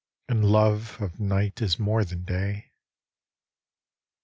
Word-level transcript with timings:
And 0.27 0.43
love 0.43 0.99
of 0.99 1.19
night 1.19 1.61
is 1.61 1.77
more 1.77 2.03
than 2.03 2.23
day. 2.25 2.71